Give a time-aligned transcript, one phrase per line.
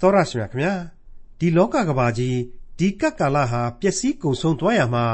[0.00, 0.74] သောရရှိမြခင်ဗျာ
[1.38, 2.38] ဒီလောကကဘာကြီး
[2.78, 5.04] ဒီကပ်ကာလဟာပျက်စီးကုန်ဆုံးသွားရမှာ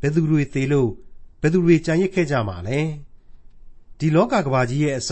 [0.00, 0.90] ဘယ်သူတွေသေးလို့
[1.40, 2.80] ဘယ်သူတွေကြံရစ်ခဲ့ကြမှာလဲ
[3.98, 5.10] ဒီလောကကဘာကြီးရဲ့အစ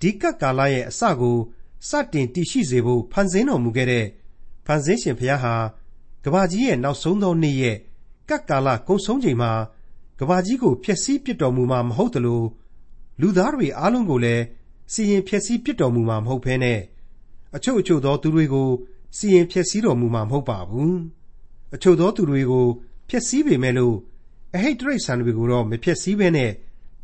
[0.00, 1.36] ဒီကပ်ကာလရဲ့အစကို
[1.88, 4.06] စတင်တည်ရှိစေဖို့ဖန်ဆင်းတော်မူခဲ့တဲ့
[4.66, 5.54] ဖန်ဆင်းရှင်ဘုရားဟာ
[6.24, 7.76] ကဘာကြီးရဲ့နောက်ဆုံးသောနေ့ရဲ့
[8.28, 9.52] ကပ်ကာလကုန်ဆုံးချိန်မှာ
[10.18, 12.42] ကဘာကြီးကိုဖျက်ဆီးပစ်တော်မူမှာမဟုတ်သလို
[13.20, 14.44] လူသားတွေအားလုံးကိုလည်း
[14.92, 16.80] စီရင်ဖျက်ဆီးပစ်တော်မူမှာမဟုတ်ဘဲနဲ့
[17.54, 18.68] အချို့အချို့သောသူတွေကို
[19.16, 20.96] စီရင်ဖျက်ဆီးတော်မူမှာမဟုတ်ပါဘူး
[21.74, 22.66] အချို့သောသူတွေကို
[23.08, 23.96] ဖျက်ဆီးပေမဲ့လို့
[24.54, 26.50] အဟိတ်တရိတ်ဆန်တွေကိုတော့မဖျက်ဆီးဘဲနဲ့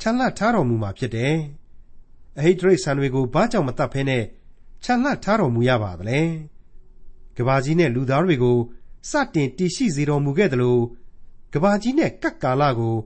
[0.01, 1.35] ချမ်းလတ်ထားတော်မူမှာဖြစ်တယ်
[2.39, 4.25] အဟိတ်တရိတ်ဆန်တွေကိုဘာကြောင့်မတတ်ဖဲနဲ့
[4.85, 6.21] ချမ်းလတ်ထားတော်မူရပါသလဲ
[7.37, 8.59] ကဘာကြီးနဲ့လူသားတွေကို
[9.11, 10.83] စတင်တည်ရှိစေတော်မူခဲ့တယ်လို့
[11.53, 12.97] ကဘာကြီးနဲ့ကပ်ကာလကို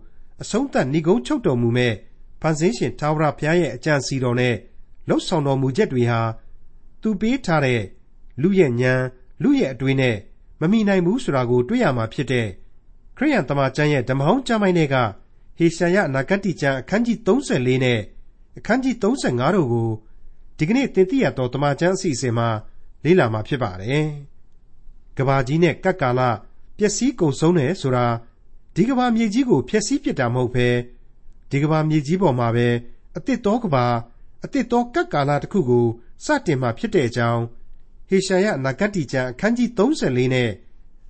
[0.42, 1.92] အဆုံးသတ်ဏိဂုံးချုပ်တော်မူမဲ့
[2.41, 4.55] ဖန်ဆင်းရှင်ထာဝရဘုရားရဲ့အကြံစီတော်နဲ့
[5.09, 6.20] လှုပ်ဆောင်တော်မူချက်တွေဟာ
[7.06, 7.83] သူပေးထားတဲ့
[8.42, 9.02] လူရဲ့ဉာဏ်
[9.42, 10.16] လူရဲ့အတွေးနဲ့
[10.60, 12.48] မမိနိုင်ဘူးဆိုတာကို တွေ့ရမှာဖြစ်တဲ့
[13.17, 14.97] ခရိယန်တမန်ကျမ်းရဲ့ ဓမ္မဟောင်းကျမ်းပိုင်းတွေက
[15.58, 18.00] ဟေရှာယအနာဂတိကျမ်း အခန်းကြီး34နဲ့
[18.58, 19.89] အခန်းကြီး35တို့ကို
[20.58, 22.48] ဒီကနေ့ သင်သိရသောတမန်ကျမ်းအစီအစဉ်မှာ
[23.05, 24.06] လေ့လာမှာဖြစ်ပါတယ်။
[25.16, 26.20] ကဘာကြီးနဲ့ ကပ်ကာလ
[26.78, 28.06] ပျက်စီးကုန်ဆုံးတယ်ဆိုတာ
[28.77, 30.69] ဒီကဘာမြေကြီးကို ဖျက်ဆီးပစ်တာမဟုတ်ဘဲ
[31.50, 32.69] ဒီကဘာမြေကြီးပေါ်မှာပဲ
[33.16, 33.86] အတစ်တော်ကဘာ
[34.44, 35.86] အတစ်တော်ကပ်ကာလတစ်ခုကို
[36.25, 37.42] စတင်မှာဖြစ်တဲ့အကြောင်း
[38.09, 40.50] ဟေရှာယနဂတိကျမ်းအခန်းကြီး34နဲ့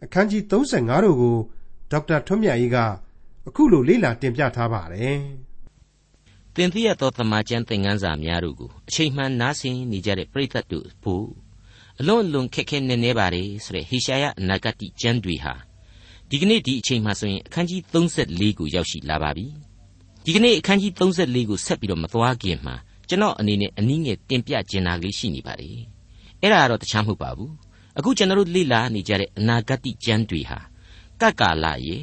[0.04, 1.36] အခန်းကြီး35တို့ကို
[1.90, 2.76] ဒေါက်တာထွန်းမြတ်အေးက
[3.48, 5.18] အခုလိုလေ့လာတင်ပြထားပါတယ်။
[6.54, 11.26] သင်သိရသောသမာကျမ်းသင်ခန်းစာများတို့ကိုအချိန်မှန်နားဆင်နေကြတဲ့ပရိသတ်တို့ဖို့
[12.00, 15.54] အလွန်အလွန်ခက်ခဲနေနေပါလေဆိုတဲ့ဟေရှာယအနာဂတိကျမ်းတွေဟာ
[16.30, 19.46] ဒီကနေ့ဒီအချိန်မှဆိုရင်အခန်းကြီး34ကိုရောက်ရှိလာပါပြီ။
[20.24, 22.76] ဒီကနေ့အခန်းကြီး34ကိုဆက်ပြီးတော့မသွားခင်မှာ
[23.08, 25.70] ကျွန်တော်အနေနဲ့အနည်းငယ်တင်ပြကျင်တာလေးရှိနေပါလေ
[26.40, 27.52] အဲ့ဒါကတော့တခြားမဟုတ်ပါဘူး
[27.98, 30.58] အခုကျွန်တော်တို့လေ့လာနေကြတဲ့အနာဂတ်ကျမ်းတွေဟာ
[31.20, 31.96] ကပ်ကာလရေ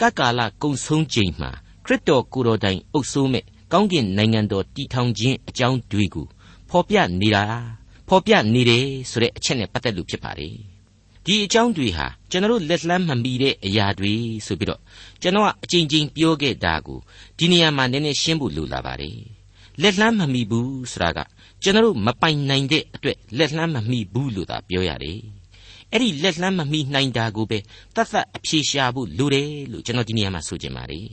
[0.00, 1.50] ကပ်ကာလကုံဆုံးချိန်မှာ
[1.84, 6.26] ခရစ်တော်ကိုယ်တော်တိုင်အုပ်စိုးမဲ့ကောင်းကင်နိုင်ငံတော်တည်ထောင်ခြင်းအကြောင်းတွေကို
[6.70, 7.44] ဖော်ပြနေတာ
[8.08, 10.56] ဖော်ပြနေတယ်ဆိုတဲ့အချက်နဲ့ပတ်သက်လို့ဖြစ်ပါတယ်
[11.24, 14.12] ဒီအကြောင်းတွေဟာကျွန်တော်တို့လက်လှမ်းမမီတဲ့အရာတွေ
[14.46, 14.80] ဆိုပြီးတော့
[15.22, 16.98] ကျွန်တော်ကအချိန်ချင်းပြောခဲ့တာကို
[17.38, 19.33] ဒီနေရာမှာနည်းနည်းရှင်းဖို့လိုလာပါတယ်
[19.82, 21.18] လက်လှမ်းမမီဘူးဆိုတာက
[21.62, 25.18] ကျွန်တော်မပိုင်နိုင်တဲ့အတွက်လက်လှမ်းမမီဘူးလို့သာပြောရတယ်
[25.92, 27.58] အဲ့ဒီလက်လှမ်းမမီနိုင်တာကိုပဲ
[27.94, 31.08] တတ်တတ်အဖြေရှာဖို့လိုတယ်လို့ကျွန်တော်ဒီနေရာမှာဆိုချင်ပါတယ်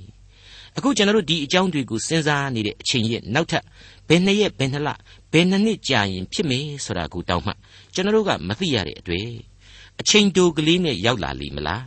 [0.77, 3.63] အခုကျွန်တော်တို့ဒီအကြောင်းတွေကိုစဉ်းစားနေတဲ့အချိန်ရဲ့နောက်ထပ်
[4.07, 4.89] ဘယ်နှစ်ရက်ဘယ်နှစ်လ
[5.31, 7.51] ဘယ်နှစ်နှစ်ကြာရင်ဖြစ်မယ်ဆိုတာကိုတောင်းမှ
[7.93, 9.27] ကျွန်တော်တို့ကမသိရတဲ့အတွေ့
[9.99, 11.83] အချိန်တိုကလေးနဲ့ရောက်လာလိမ့်မလား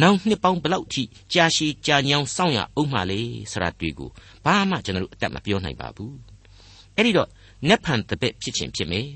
[0.00, 1.02] နောက်နှစ်ပေါင်းဘလောက်ထိ
[1.32, 3.20] ကြာရှည်ကြာညောင်းစောင့်ရအောင်မှလေ
[3.50, 4.10] ဆိုတာတွေ့ကို
[4.44, 6.16] ဘာမှကျွန်တော်တို့အတတ်မပြောနိုင်ပါဘူး
[6.96, 7.28] အဲ့ဒီတော့
[7.68, 9.08] နက်ဖန်တပည့်ဖြစ်ခြင်းဖြစ်မယ်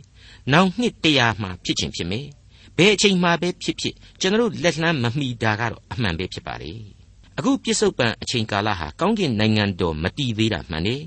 [0.53, 2.27] နောက်နှစ်တရာမှဖြစ်ခြင်းဖြစ်မယ်
[2.77, 6.73] ဘယ်အချိန်မှပဲဖြစ်ဖြစ်ကျွန်တော်တို့လက်လှမ်းမမီတာကတော့အမှန်ပဲဖြစ်ပါလေ
[7.39, 11.03] အခုပြစ္ဆုတ်ပံအချိန်ကာလဟာကောင်းကင်နိုင်ငံတော်မတည်သေးတာမှန်တယ်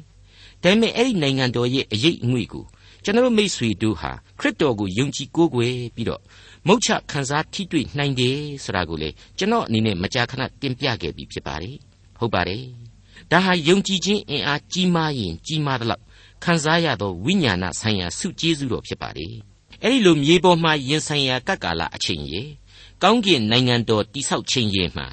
[0.64, 2.66] ဒါပေမဲ့အဲ့ဒီနိုင်ငံတော်ရဲ့အရေးအငွေ့ကို
[3.04, 6.22] ကျွန်တော်မိษွေတို့ဟာခရစ်တော်ကိုယုံကြည်ကိုးကွယ်ပြီးတော့
[6.68, 11.76] မုတ်ချခံစားထိတွေ့နိုင်တယ်ဆိုတာကိုလေကျွန်တော်အနေနဲ့မကြာခဏတင်ပြခဲ့ပြီးဖြစ်ပါတယ်
[12.20, 12.64] ဟုတ်ပါတယ်
[13.32, 16.04] ဒါဟာယုံကြည်ခြင်းအင်အားကြီးမားရင်ကြီးမားသလောက်
[16.44, 19.34] ခံစားရသောဝိညာဏဆိုင်ရာစုကျေးဇူးတော်ဖြစ်ပါတယ်
[19.84, 22.44] အဲ့ဒီလိုမြေပေါ်မှာယင်ဆိုင်ရာကပ်ကာလအချိန်ရေ
[23.04, 25.08] ကောင်းကင်နိုင်ငံတော်တိဆောက်ခြင်းရေမှာ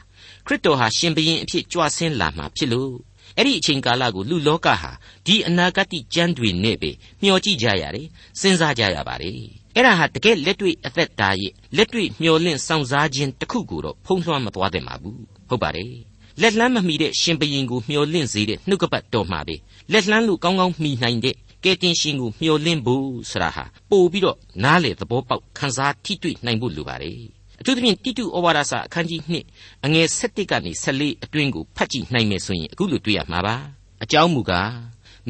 [0.47, 2.95] ခရစ်တော်ဟာရှင်ဘရင်အဖြစ်ကြွဆင်းလာမှာဖြစ်လို့
[3.37, 4.91] အဲ့ဒီအချိန်ကာလကိုလူလောကဟာ
[5.27, 6.91] ဒီအနာဂတ်ကျမ်းတွေနဲ့ပဲ
[7.23, 8.09] မျှော်ကြည့်ကြရတယ်
[8.41, 15.93] စဉ်းစားကြရပါတယ် အဲ့ဒါဟာတကယ်လက်တွေ့အသက်တာရဲ့လက်တွေ့မျော်လင့်စောင့်စားခြင်းတစ်ခုကိုတော့ဖုံးလွှမ်းမသွားသင့်ပါဘူးဟုတ်ပါတယ်
[16.41, 19.57] လက်လန်းမမီတဲ့ရှင်ဘရင်ကိုမျော်လင့်စေတဲ့နှုတ်ကပတ်တော်မှာပဲ
[19.93, 27.21] လက်လှမ်းလို့ကောင်းကောင်းမှီနိုင်တဲ့ကဲတင်ရှင်ကိုမျှော်လင့်ဖို့ဆိုတာဟာပို့ပြီးတော့နားလေသဘောပေါက်ခန်းစားထိတွေ့နိုင်ဖို့လိုပါတယ်
[27.61, 29.21] အထူးသဖြင့်တိတုဩဝါဒစာအခန်းကြီး
[29.55, 33.57] 2အငယ်7ကနေ14အတွင်းကိုဖတ်ကြည့်နိုင်မယ်ဆိုရင်အခုလိုတွေ့ရမှာပါ
[34.05, 34.71] အကြောင်းမူကား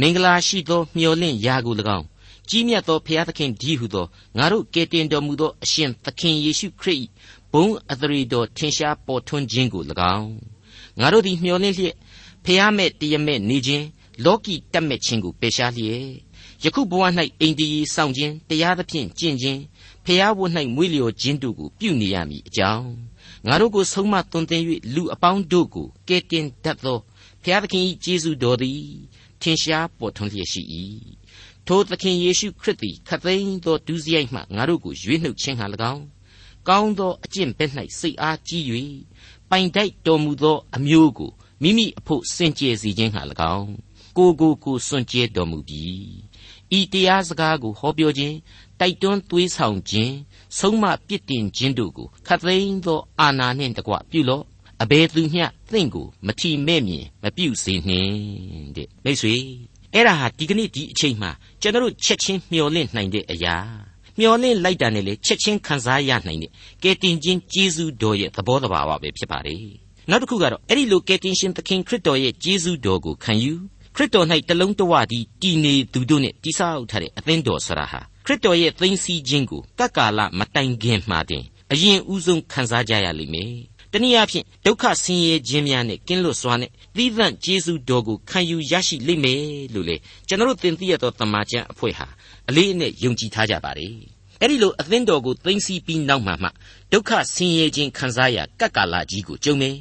[0.00, 2.06] မင်္ဂလာရှိသောမျှော်လင့်ရာကို၎င်း
[2.49, 4.06] ကြီးမြတ်သောဘုရားသခင်ဒီဟုသော
[4.37, 7.04] ငါတို့ကယ်တင်တော်မူသောအရှင်သခင်ယေရှုခရစ်
[7.53, 9.83] ဘုံအသရေတော်ထင်ရှားပေါ်ထွန်းခြင်းကို၎
[10.16, 10.33] င်း
[11.01, 11.97] ငါတို့သည်မျှော်လင့်လျက်
[12.45, 13.84] ဖျားမဲ့တရမဲ့နေခြင်း
[14.24, 16.07] လောကီတက်မဲ့ခြင်းကိုပယ်ရှားလျက်
[16.65, 17.03] ယခုဘဝ၌
[17.41, 19.60] အိမ်တည်ဆောင်ခြင်းတရားသဖြင့်ကျင့်ခြင်း
[20.04, 22.91] ဖျားဝတ်၌မွေးလျော်ခြင်းတို့ကိုပြုနေရမည်အကြောင်း
[23.47, 24.63] ငါတို့ကိုဆုံးမသွန်သင်၍
[24.95, 26.98] လူအပေါင်းတို့ကိုကယ်တင်တတ်သော
[27.45, 28.80] ဖျားသခင်၏ကျေးဇူးတော်သည်
[29.41, 30.63] ထင်ရှားပေါ်ထွန်းလျက်ရှိ၏
[31.69, 36.05] ထိုသခင်ယေရှုခရစ်သည်ခသိန်းသောဒုစရိုက်မှငါတို့ကိုရွေးနှုတ်ခြင်းဟာ၎င်း
[36.69, 38.63] ကောင်းသောအကျင့်ဘက်၌စိတ်အားကြီး၍
[39.51, 41.31] ပိုင်တိုက်တော်မူသောအမျိုးကို
[41.63, 43.22] မိမိအဖို့စင်ကြယ်စေခြင်းဟာ၎
[43.55, 43.71] င်း
[44.16, 45.84] ကိုကိုကိုစွန့်ကြဲတော်မူပြီ
[46.78, 48.37] ဤတရားစကားကိုဟောပြောခြင်း
[48.81, 50.15] တိုက်တွန်းသွေးဆောင်ခြင်း
[50.59, 54.45] ဆုံးမပြစ်တင်ခြင်းတို့ကိုခတ်သိမ်းသောအာဏာနှင့်တကွပြုလော့
[54.83, 58.15] အဘယ်သူမျှသင်ကိုမထီမဲ့မြင်မပြုစေနှင့်
[58.77, 59.37] တဲ့မိတ်ဆွေ
[59.95, 61.31] အဲ့ဒါဟာဒီကနေ့ဒီအချိန်မှာ
[61.63, 63.57] ကျွန်တော်တို့ချက်ချင်းမျှော်လင့်နိုင်တဲ့အရာ
[64.19, 66.51] မျောလင့်လိုက်တာနဲ့လေချက်ချင်းခံစားရနိုင်တဲ့
[66.83, 69.65] ကယ်တင်ခြင်းကျေးဇူးတော်ရဲ့သဘောတဘာဝပဲဖြစ်ပါတယ်
[70.11, 73.55] နောက်တစ်ခုကတော့အဲ့ဒီလိုကယ်တင်ရှင်သခင်ခရစ်တော်ရဲ့ကျေးဇူးတော်ကိုခံယူ
[73.95, 83.53] ခရစ်တော်၌တလုံးတဝတည်းတည်နေသူတို့နဲ့တိဆောက်ထားတဲ့အသင်းတော်ဆရာဟာခရစ်တော်ရဲ့သိမ်းဆည်းခြင်းကိုကကာလမတိုင်ခင်မှတင်အရင်ဦးဆုံးခံစားကြရလိမ့်မယ်
[83.93, 89.43] တနည်းအားဖြင့်ဒုက္ခဆင်းရဲခြင်းများနဲ့ကင်းလွတ်စွာနဲ့ သီးသန့်ကျေးဇူးတော်ကိုခံယူရရှိလိမ့်မယ်
[89.75, 89.97] လို့လေ
[90.29, 92.07] ကျွန်တော်တို့သင်သိရသောတမန်ကျန်အဖွဲ့ဟာ
[92.49, 93.89] အလေးအနက်ယုံကြည်ထားကြပါလေ
[94.41, 96.49] အဲ့ဒီလိုအသင်းတော်ကိုသိမ်းဆည်းပြီးနောက်မှမှ
[96.93, 99.77] ဒုက္ခဆင်းရဲခြင်းခံစားရကပ်ကာလကြီးကိုကြုံမယ်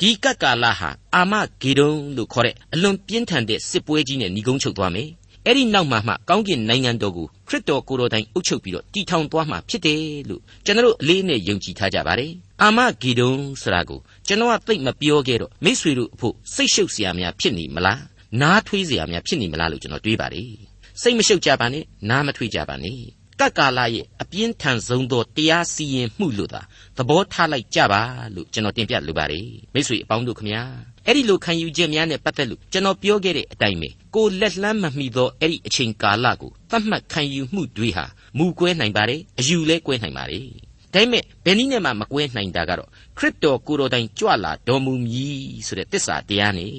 [0.00, 1.32] ဒီကပ်ကာလဟာအာမ
[1.62, 5.08] ဂေဒုံလို့ခေါ်တဲ့အလွန်ပြင်းထန်တဲ့စစ်ပွဲကြီးနဲ့ညီကုန်းချုပ်သွားမယ်
[5.50, 17.98] အဲ့ဒီနောက်မှာမှကောင်းကင်နိုင်ငံတော်ကိုခရစ်တော်ကိုယ်တော်တိုင်အုပ်ချုပ်ပြီးတော့တည်ထောင်သွားမှာဖြစ်တယ်လို့ကျွန်တော်အလေးနဲ့ယုံကြည်ထားကြပါတယ်။အာမဂီဒုံဆိုတာကိုကျွန်တော်ကသိမပြောခဲ့တော့မိษွေတို့အဖို့စိတ်ရှုပ်စရာများဖြစ်နေမလား။
[18.40, 20.50] နားထွေးစရာများဖြစ်နေမလားလို့ကျွန်တော်တွေးပါတယ်။
[21.02, 22.98] စိတ်မရှုပ်ကြပါနဲ့နားမထွေးကြပါနဲ့။
[23.40, 26.62] ကတ်ကာလာရဲ့အပြင်းထန်ဆုံးသောတရားစီရင်မှုလို့သာ
[26.96, 28.02] သဘောထားလိုက်ကြပါ
[28.34, 30.62] လို့ကျွန်တော်တင်ပြလိုပါတယ်။မိษွေအပေါင်းတို့ခမညာ။
[31.08, 38.04] အဲ့ဒီလိုခံယူချက်များနဲ့ပတ်သက်လို့ကျွန်တော်ပြောခဲ့တဲ့အတိုင်းပဲကိုလက်လှမ်းမမီသောအဲ့ဒီအချိန်ကာလကိုသတ်မှတ်ခံယူမှုတွေဟာ
[38.38, 40.46] မူကွဲနိုင်ပါတယ်အယူလဲကွဲနိုင်ပါတယ်
[40.94, 42.88] ဒါပေမဲ့ဘယ်နည်းနဲ့မှမကွဲနိုင်တာကတော့
[43.18, 46.74] ခရစ်တော်ကိုယ်တော်တိုင်ကြွလာတော်မူမည်ဆိုတဲ့တစ္ဆာတရားနဲ့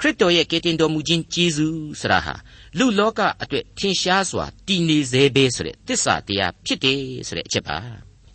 [0.00, 2.34] ခရစ်တော်ရဲ့ကယ်တင်တော်မူခြင်းကျေးဇူးဆရာဟာ
[2.78, 7.78] လူလောကအတွက်ထင်ရှားစွာတည်နေစေပဲဆိုတဲ့တစ္ဆာတရားဖြစ်တယ်ဆိုတဲ့အချက်ပါ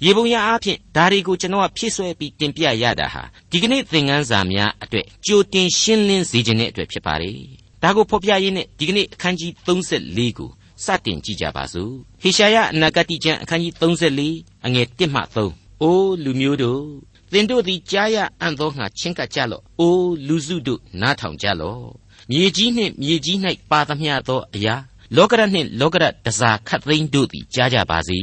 [0.05, 7.37] ရေပုံရအားဖြင့်ဒါတွေကိုကျွန်တော်ကဖြည့်ဆွဲပြီးတင်ပြရတာဟာဒီကနေ့သင်ခန်းစာများအတွက်ကြိုတင်ရှင်းလင်းစေခြင်းတဲ့အတွက်ဖြစ်ပါတယ်
[7.83, 10.49] ဒါကိုဖော်ပြရင်းနဲ့ဒီကနေ့အခန်းကြီး34ကို
[10.85, 11.91] စတင်ကြည့်ကြပါစို့
[12.21, 16.83] ဟေရှာယအနာဂတိကျမ်းအခန်းကြီး34အငယ်1မှ3အိုးလူမျိုးတို့
[17.31, 21.85] သင်တို့သည်ကြားရအံ့သောငါချင်းကပ်ကြလော့အိုးလူစုတို့နားထောင်ကြလော့
[22.31, 23.37] မြေကြီးနှင့်မြေကြီး၌
[23.71, 24.75] ပါသမျှသောအရာ
[25.15, 28.19] လောကရနှင့်လောကရတစားခတ်သိမ်းတို့သည်ကြားကြပါစေ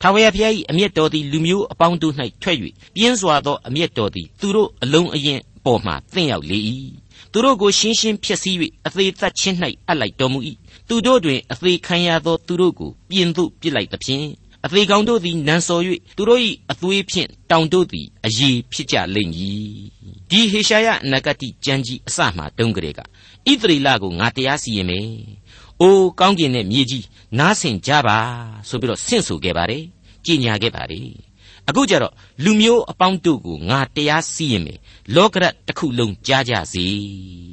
[0.00, 2.56] ထာဝရဘုရား၏အမျက်တော်သည်လူမျိုးအပေါင်းတို့၌ထွက်၍
[2.96, 6.58] ပြင်းစွာသောအမျက်တော်သည်သူတို့အလုံးအရင်ပေါ်မှသင့်ရောက်လေ၏
[7.32, 8.56] သူတို့ကိုရှင်းရှင်းဖျက်ဆီး၍
[8.86, 9.56] အသေးသက်ချင်း၌
[9.88, 10.38] အပ်လိုက်တော်မူ၏
[10.88, 14.26] သူတို့တွင်အသေးခံရသောသူတို့ကိုပြင်သို့ပြစ်လိုက်သဖြင့်
[14.64, 15.82] အသေးကောင်တို့သည်နန်းစော်၍
[16.16, 16.40] သူတို့၏
[16.72, 19.70] အသွေးဖြင့်တောင်တို့သည်အယေဖြစ်ကြလိမ့်မည်
[20.30, 23.04] ဒီဟေရှာယနဂတိကျမ်းကြီးအစမှတုန်းကလေးကဣ
[23.60, 25.08] သရေလကိုငါတရားစီရင်မယ်။
[25.82, 27.04] အိုးကောင်းကင်နဲ့မြေကြီး
[27.38, 28.18] နားဆင်ကြပါ
[28.68, 29.84] ဆိုပြီးတော့ဆင့်ဆိုခဲ့ပါတယ်။
[30.24, 31.08] ကြည်ညာခဲ့ပါတယ်။
[31.68, 34.78] အခုကျတော့လူမျိုးအပေါင်းတို့ကိုငါတရားစီရင်မယ်။
[35.14, 36.84] လောကရတစ်ခုလုံးကြားကြစီ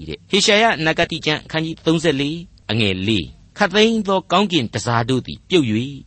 [0.07, 3.09] တဲ့။ဟေရှာယနဂတိကျမ်းအခန်းကြီး34အငယ်၄
[3.57, 5.65] ခတ်သိမ်းသောကောင်းကင်တစားတို့သည်ပြုတ်၍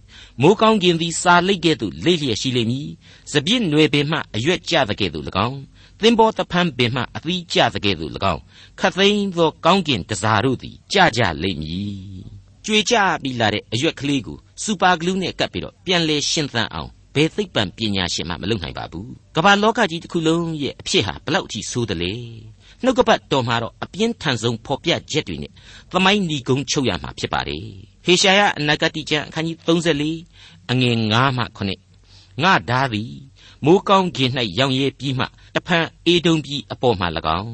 [0.40, 2.88] မိုးကောင်းကင်သည်စာလိတ်ကဲ့သို့လိမ့်လျက်ရှိလိမ့်မည်။
[3.32, 5.60] စပြည့်နွယ်ပင်မှအရွက်ကျသကဲ့သို့၎င်း
[6.02, 8.42] သင်္ဘောတဖန်းပင်မှအသီးကျသကဲ့သို့၎င်း
[8.80, 22.14] ခတ်သိမ်းသောကောင်းကင်တစားတို့သည်ကြကြလိမ့်မည်ကြွေကြပြီးလာတဲ့အရွက်ကလေးကိုစူပါဂလူးနဲ့ကပ်ပြီးတော့ပြန်လဲရှင်းသန့်အောင်ဘယ်သိပ္ပံပညာရှင်မှမလုပ်နိုင်ပါဘူးကမ္ဘာလောကကြီးတစ်ခုလုံးရဲ့အဖြစ်ဟာဘလောက်အထိဆိုးတယ်လေ
[22.84, 25.52] နှုတ်ကပတ်တော်မှာတော့အပြင်းထန်ဆုံးဖော်ပြချက်တွေနဲ့
[25.92, 27.64] သမိုင်းညီကုန်းချုပ်ရမှာဖြစ်ပါတယ်
[28.04, 29.56] ဟေရှာယအနာဂတိကျမ်းအခန်းကြီး
[30.16, 31.44] 34အငယ်9မှ
[31.98, 33.12] 9ငါဓာသည်
[33.64, 37.06] မိုးကောင်းခြင်း၌ရောင်ရဲပြီးမှ တဖန်အေဒုံပြည်အပေါ်မှ၎
[37.40, 37.52] င်း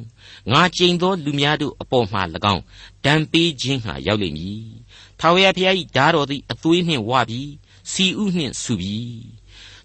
[0.52, 2.20] ငါကျိန်သောလူများတို့အပေါ်မှ၎
[2.54, 2.62] င်း
[3.04, 4.64] ဒံပေးခြင်းဟာရောက်လိမ့်မည်
[5.20, 7.50] ထာဝရဘုရား၏ဓာတော်သည်အသွေးနှင့်ဝပြီး
[7.92, 9.20] စီဥနှင့်ဆူပြီး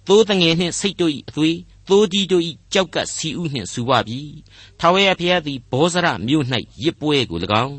[0.07, 1.57] သိုးတငယ်နှင့်စိတ်တို့၏အသွေး
[1.89, 4.33] သိုးကြီးတို့၏ကြောက်ကပ်စီဥနှင့်ဆူဝပြီး
[4.79, 6.45] ထာဝရဘုရားသည်ဘောဇရမြို့၌
[6.83, 7.77] ရစ်ပွဲကို၎င်း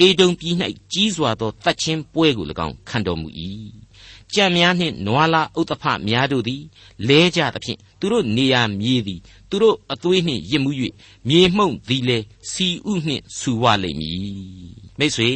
[0.00, 0.54] အေဒုံပြည်၌
[0.92, 3.28] ကြီးစွာသောတတ်ချင်းပွဲကို၎င်းခံတော်မူ၏
[4.34, 6.62] ကြံများနှင့်နွာလာဥတ္တဖများတို့သည်
[7.08, 9.20] လဲကြသဖြင့်သူတို့နေရာမြေသည်
[9.50, 10.72] သူတို့အသွေးနှင့်ရစ်မှု၍
[11.28, 12.18] မြေမှုန့်သည်လေ
[12.52, 14.18] စီဥနှင့်ဆူဝလိမ့်မည်
[14.98, 15.30] မိတ်ဆွေ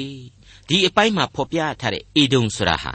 [0.69, 2.93] ဒီအပိုင်းမှာဖော်ပြထားတဲ့အေဒုံဆိုတာဟာ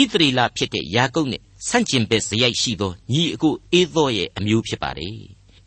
[0.00, 5.18] ဣသရေလဖြစ်တဲ့ယာကုပ်နဲ့ဆန့်ကျင်ဘက်ဇယိုက်ရှိသောညီအကိုအေသောရဲ့အမျိုးဖြစ်ပါတယ်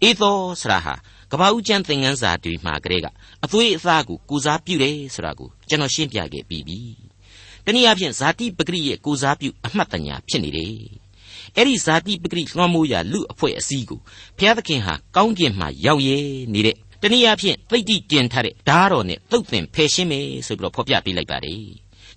[0.03, 0.93] အေသောဆိုတာဟာ
[1.31, 3.07] ကပ္ပဦးကျမ်းသင်ခန်းစာတွေမှာကလေးက
[3.43, 6.79] အသွေးအသားကိုကိုစားပြုတယ်ဆိုတာကိုကျွန်တော်ရှင်းပြခဲ့ပြီးပြီ
[7.65, 10.75] တနည်းအားဖြင့်ဇာတိပဂရိရဲ့ကိုစားပြုအမှတ်တညာဖြစ်နေတယ်
[11.55, 13.99] အဲ့ဒီဇာတိပဂရိလွှမ်းမိုးရာလူအဖွဲ့အစည်းကို
[14.37, 16.17] ဘုရားသခင်ဟာကောင်းကင်မှာရောက်ရဲ
[16.53, 21.63] နေတဲ့တနည်းအားဖြင့်သိတိတင်ထားတဲ့ဓာတ်တော်နဲ့သုတ်သင်ဖယ်ရှင်းမယ်ဆိုပြီးတော့ဖော်ပြပေးလိုက်ပါတယ်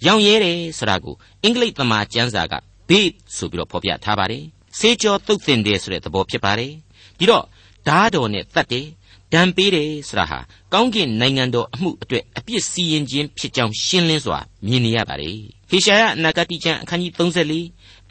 [0.06, 2.54] ရောင်ရဲတယ်ဆိုတာကိုအင်္ဂလိပ်သမာကျမ်းစာက
[2.88, 4.44] bait ဆိုပြီးတော့ဖော်ပြထားပါတယ်
[4.78, 6.72] စေကြောသုတ်သင်တယ်ဆိုတဲ့သဘောဖြစ်ပါတယ်
[7.18, 7.44] ဒီတော့
[7.88, 8.86] ဓာတ်တော်နဲ့တတ်တယ်
[9.34, 10.38] ဒဏ်ပေးတယ်ဆိုတာဟာ
[10.72, 15.38] ကောင်းကင်နိုင်ငံတော်အမှုအတွက်အပြစ်စီရင်ခြင်းဖြစ်ကြောင်းရှင်းလင်းစွာမြင်နေရပါတယ်
[15.70, 17.12] ဟေရှာယအနာဂတိကျမ်းအခန်းကြီး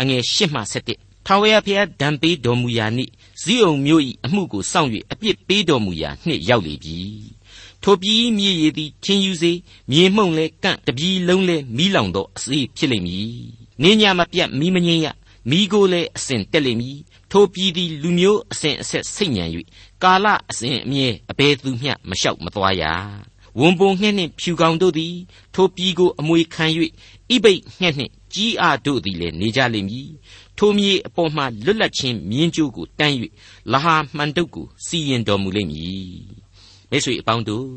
[0.01, 0.59] အငယ်၈မှ
[0.97, 3.05] 7ထာဝရဘုရားဒံပေးတော်မူရာနိ
[3.43, 6.97] ဇိအုံမျိုး၏အမှုကိုစောင့်၍အပြစ်ပေးတော်မူရာနှစ်ရောက်လေပြီ
[7.83, 9.51] ထိုပြည်မြေရည်သည်ချင်းယူစေ
[9.91, 13.33] မြေမှုန့်လဲကန့်တပြည်လုံးလဲမီးလောင်သောအစေးဖြစ်လိမ့်မည်
[13.83, 15.07] နေညာမပြတ်မီးမငိမ့်ရ
[15.49, 16.97] မိကိုလည်းအစဉ်တက်လိမ့်မည်
[17.35, 19.45] ထိုပြည်သည်လူမျိုးအစဉ်အဆက်စိတ်ညံ၍
[20.03, 22.83] ကာလအစဉ်အမြဲအဘယ်သူမျှမလျှောက်မသွားရ
[23.59, 25.15] ဝန်ပုံငှက်နှင့်ဖြူကောင်တို့သည်
[25.53, 26.65] ထိုပြည်ကိုအမွေခံ၍
[27.33, 30.09] ဣပိတ်ငှက်နှင့်ကြီးအားတို့သည်လည်းနေကြလိမ့်မည်
[30.57, 33.15] ထိုမြေအပေါ်မှလွတ်လပ်ခြင်းမြင်းကျိုးကိုတန်း၍
[33.71, 36.15] လဟာမှန်တုတ်ကိုစီရင်တော်မူလိမ့်မည်
[36.89, 37.67] မိတ်ဆွေအပေါင်းတို့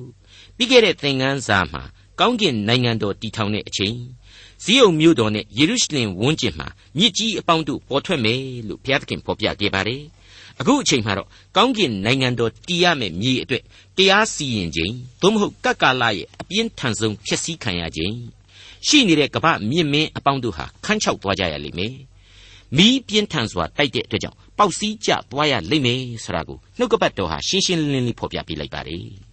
[0.57, 1.83] ပြီးခဲ့တဲ့သင်ခန်းစာမှာ
[2.21, 3.97] ကောင်းကင်နိုင်ငံတော်တည်ထောင်တဲ့အချိန်
[4.69, 6.69] ဇီးုံမြို့တော်နဲ့ယေရုရှလင်ဝန်းကျင်မှာ
[6.99, 10.03] မြစ်ကြီးအပေါင်းတို့ပေါ်ထွက်မယ်လို့ဘုရားသခင်ဖော်ပြခဲ့ပါတယ်။
[10.61, 13.63] အခုအချိန်မှာတော့ကောင်းကင်နိုင်ငံတော်တည်ရမယ်မြေအတွက်
[13.97, 18.15] တရားစီရင်ခြင်းသို့မဟုတ်ကပ်ကာလရဲ့အပြင်းထန်ဆုံးဖြစ်စည်းခံရခြင်း
[18.87, 21.95] ရှိနေတဲ့ကပ္ပမြင့်မင်းအပေါင်းတို့ဟာခန်းချောက်သွားကြရလိမ့်မယ်။
[22.77, 29.07] မီးပြင်းထန်စွာတိုက်တဲ့အတွက်ကြောင့်ပေါက်စီးကျသွားရလိမ့်မယ်ဆိုတာကိုနှုတ်ကပတ်တော်ဟာရှင်းရှင်းလင်းလင်းလေးဖော်ပြပေးလိုက်ပါတယ်။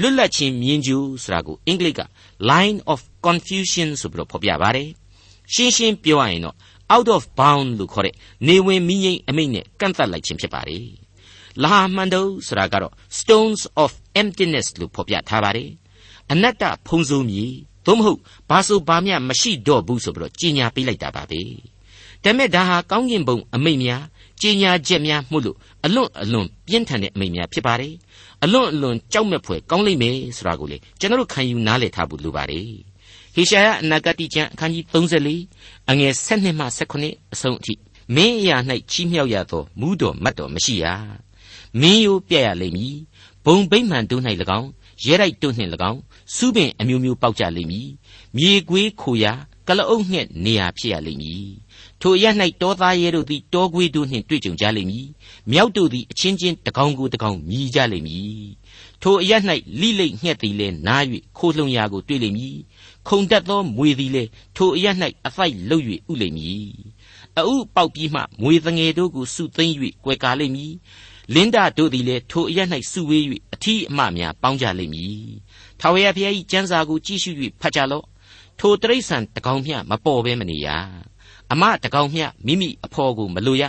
[0.00, 2.02] လွတ်လပ်ခြင်းမြင်ကျူးဆိုတာကိုအင်္ဂလိပ်က
[2.50, 4.88] line of confusion ဆိုပြီးတော့ဖော်ပြပါတယ်
[5.52, 6.56] ရှင်းရှင်းပြောရရင်တော့
[6.94, 8.14] out of bound လို့ခေါ်တဲ့
[8.46, 10.86] နေဝင်မိငိမ့်အမိတ်နဲ့ကန့်သတ်လိုက်ခြင်းဖြစ်ပါတယ်
[11.62, 13.90] လာမှန်တော့ဆိုတာကတော့ stones of
[14.22, 15.70] emptiness လို့ဖော်ပြထားပါတယ်
[16.32, 17.44] အနတ္တဖုံးစိုးမြေ
[17.86, 18.20] သို့မဟုတ်
[18.50, 21.40] ဘာဆိုဘာမျှမရှိတော့ဘူးဆိုပြီးတော့ကြီးညာပေးလိုက်တာပါပဲ
[22.24, 24.02] ဒါမဲ့ဒါဟာကောင်းကင်ဘုံအမိတ်များ
[24.40, 27.94] ကြီးညာချက်များမှုလို့အလွန်အလွန်ပြင်းထန်တဲ့အမိတ်များဖြစ်ပါတယ်
[28.44, 32.68] အလွန်အလွန်ကြောက်မဲ့ဖွယ်ကောင်းလိမ့်မယ်ဆိုတာကိုလေကျွန်တော်တို့ခံယူနားလည်ထားဖို့လိုပါတယ်
[33.34, 34.84] ဟေရှာယအနာဂတိကျမ်းအခန်းကြီး
[35.32, 36.64] 34အငယ်7မှ
[36.98, 37.74] 18အဆုံးအထိ
[38.14, 38.56] မင်းအရာ၌
[38.90, 40.84] ချီးမြှောက်ရသောမူးတော်မတ်တော်မရှိရ
[41.80, 42.96] မင်းရိုးပြက်ရလိမ့်မည်
[43.44, 44.22] ဘုံဗိမ္မာန်တို့၌၎
[44.58, 44.68] င်း
[45.04, 46.00] ရဲရိုက်တို့နှင့်၎င်း
[46.36, 47.88] စုပင်အမျိုးမျိုးပေါက်ကြလိမ့်မည်
[48.36, 49.32] မြေကွေးခိုရာ
[49.68, 51.46] ကလအုပ်ငှက်နေရာဖြစ်ရလိမ့်မည်
[52.00, 52.24] ထိုအရ၌
[52.62, 55.08] တောသားရဲတို့သည်တောခွေးတို့နှင့်တွေ့ကြုံကြလိမ့်မည်
[55.50, 58.46] မြောက်တို့သည်အချင်းချင်းတကောင်ကိုတကောင်မြည်ကြလိမ့်မည်
[59.02, 59.32] ထိုအရ၌
[59.80, 61.02] လိလိတ်ငှက်သည်လည်းနား၍
[61.38, 62.56] ခိုးလှုံရာကိုတွေ့လိမ့်မည်
[63.08, 64.86] ခုံတက်သောမွေသည်လည်းထိုအရ၌
[65.26, 66.68] အဖိုက်လှုပ်၍ဥလိမ့်မည်
[67.38, 69.74] အဥပေါက်ပြီးမှမွေငယ်တို့ကိုစုသိမ့်၍
[70.04, 70.72] ကွယ်ကာလိမ့်မည်
[71.34, 72.58] လင်းဒတို့သည်လည်းထိုအရ၌
[72.92, 73.24] စုဝေး၍
[73.54, 75.24] အထီးအမများပေါင်းကြလိမ့်မည်
[75.80, 78.04] ထာဝရဘုရား၏ကျမ်းစာကိုကြည့်ရှု၍ဖတ်ကြလော့
[78.60, 80.68] ထိုတရိษံတကောင်မျှမပေါ်ဘဲမနေရ
[81.52, 83.64] အမတကောင်မျှမိမိအဖော်ကိုမလိုရ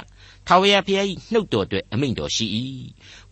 [0.47, 2.45] ထာဝရဘုရား၏နှုတ်တော်အတွက်အမိန့်တော်ရှိ၏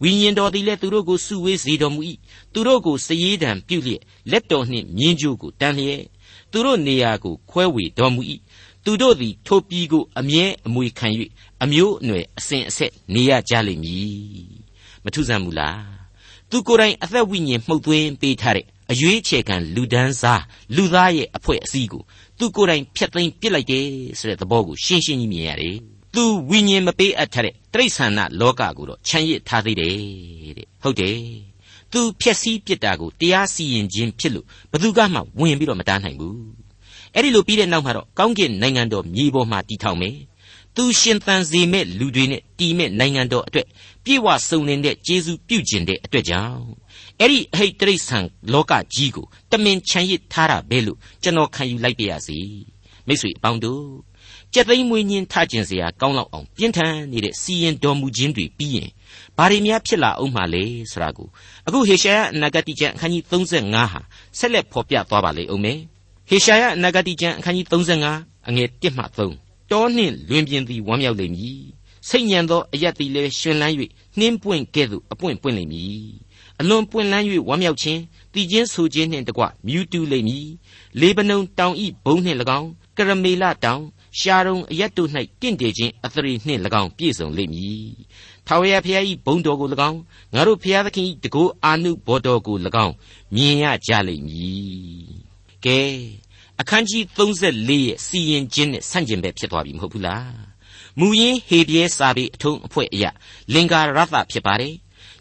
[0.01, 2.01] ဝိညာဉ်တော်သည်လည်းသူတို့ကိုစုဝေးစေတော်မူ၏
[2.53, 6.03] သူတို့ကိုစည်ရည်တံပြုလျက်လက်တော်နှင့်မြင်းကြိုးကိုတန်းလျက်
[6.51, 8.21] သူတို့နေရာကိုခွဲဝေတော်မူ၏
[8.83, 11.07] သူတို့သည်ထိုပြည်ကိုအမြဲအမွေခံ၍
[11.63, 14.63] အမျိုးအနွယ်အစဉ်အဆက်နေရကြလိမ့်မည်
[15.03, 15.83] မထူးဆန်းဘူးလား
[16.49, 20.43] သူကိုယ်တိုင်အသက်ဝိညာဉ်မှုတ်သွင်းပေးထားတဲ့အရွေးချယ်ခံလူဒန်းစား
[20.75, 22.03] လူသားရဲ့အဖွဲ့အစည်းကို
[22.39, 23.85] သူကိုယ်တိုင်ဖျက်သိမ်းပစ်လိုက်တယ်
[24.19, 25.75] ဆိုတဲ့သဘောကိုရှင်းရှင်းကြီးမြင်ရတယ်။
[26.13, 29.95] သူဝိညာဉ်မပေးအပ်ထားတဲ့တိရစ္ဆာန်လောကကိုတော့ခြံရစ်ထားသေးတယ်
[30.57, 31.17] တဲ့။ဟုတ်တယ်။
[31.91, 36.37] သူဖျက်ဆီးပစ်တာကိုတရားစီရင်ခြင်းဖြစ်လို့ဘသူကမှဝင်ပြီးတော့မတားနိုင်ဘူး။
[37.15, 40.15] အဲ့ဒီလိုပြီးတဲ့နောက်မှာတော့ကောင်းကင်နိုင်ငံတော်မြေပေါ်မှာတည်ထောင်မယ်။
[40.75, 43.67] သူရှင်သန်စေမဲ့လူတွေနဲ့တည်မဲ့နိုင်ငံတော်အတွက်
[44.03, 46.65] ပြေဝစုံနေတဲ့ကျေးဇူးပြုကျင်တဲ့အတွက်ကြောင့်
[47.19, 52.39] အဲ့ဒီအဟိတ်တိရစ္ဆာန်လောကကြီးကိုတမင်ချန်ရစ်ထားတာပဲလို့ကျွန်တော်ခံယူလိုက်ပါရစေ
[53.07, 53.85] မိတ်ဆွေအပေါင်းတို့
[54.53, 58.89] ကြက်သိမ်းမွေးညင်းထကျင်စရာကောင်းလောက်အောင်ပြင်းထန်နေတဲ့စီရင်တော်မူခြင်းတွေပြီးရင်
[59.37, 61.27] ဘာတွေများဖြစ်လာအောင်မှလဲဆိုတာကို
[61.67, 63.99] အခုဟေရှာယအနာဂတိကျမ်းအခန်းကြီး35ဟာ
[64.37, 65.79] ဆက်လက်ဖော်ပြသွားပါလိမ့်အောင်မယ်
[66.29, 71.61] ဟေရှာယအနာဂတိကျမ်းအခန်းကြီး35အငယ်1မှ3 တောနှင့်လွင်ပြင်သည်ဝမ်းမြောက်လိမ့်မည်
[72.09, 73.73] စိတ်ညံသောအရက်သည်လည်းရှင်လန်း၍
[74.19, 76.07] နှင်းပွင့်ကဲ့သို့အပွင့်ပွင့်လိမ့်မည်
[76.59, 78.01] အလွန်ပွင့်လန်း၍ဝမ်းမြောက်ခြင်း
[78.33, 80.47] တည်ခြင်းဆိုခြင်းနှင့်တကွမြူးတူးလိမ့်မည်
[80.99, 83.81] လေဗနုန်တောင်ဤဘုံနှင့်၎င်းကရမေလတောင်
[84.19, 85.09] ရှားရုံအရက်တို့၌
[85.41, 87.87] တင့်တယ်ခြင်းအသရေနှင့်၎င်းပြည့်စုံလိမ့်မည်
[88.47, 89.99] ထာဝရဘုရား၏ဘုံတော်ကို၎င်း
[90.33, 92.93] ငါတို့ဘုရားသခင်၏တကောအာနုဘော်တော်ကို၎င်း
[93.35, 95.05] မြင်ရကြလိမ့်မည်
[95.65, 95.79] ကဲ
[96.63, 100.31] အခန်းကြီး34ရဲ့စီရင်ခြင်းနဲ့ဆန့်ကျင်ဘက်ဖြစ်သွားပြီမဟုတ်ဘူးလား
[100.99, 103.11] မူရင်းဟေပြဲစာပေအထုံးအဖွဲ့အရာ
[103.53, 104.73] လင်္ကာရသဖြစ်ပါတယ်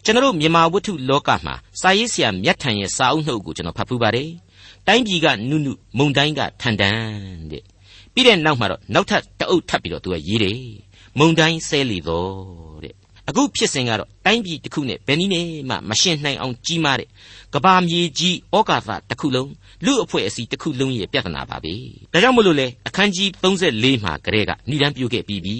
[0.03, 4.29] ကျွန်တော်မြန်မာဝတ္ထုလောကမှာစာရေးဆရာမြတ်ထန်ရဲ့စာအုပ်နှုတ်ကိုကျွန်တော်ဖတ်ဖူးပါတယ်
[4.87, 6.97] တိုင်းပြည်ကနုနုမုံတိုင်းကထန်တန်
[7.51, 7.63] တဲ့
[8.13, 10.59] ပြီးတဲ့နောက်မှာတော့နောက်ထပ်တအုပ်ထပ်ပြီးတော့သူကရေးတယ်
[11.19, 12.93] မုံတိုင်းဆဲလီတော့တဲ့
[13.29, 17.09] အခုဖြစ်စဉ်ကတော့တိုင်းပြည်တစ်ခုနဲ့ဘယ်နည်းနဲ့မှမရှင်းနိုင်အောင်ကြီးမားတဲ့
[17.53, 19.49] ကဘာမြေကြီးဩကာသတစ်ခုလုံး
[19.85, 21.73] လူအဖွဲ့အစည်းတစ်ခုလုံးရဲ့ပြဿနာပါပဲ
[22.13, 25.57] ဒါကြောင့်မလို့လေအခန်းကြီး34မှာကလေးကဏ္ဍန်ပြုခဲ့ပြီးပြီ